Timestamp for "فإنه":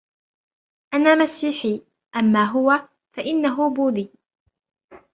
3.13-3.69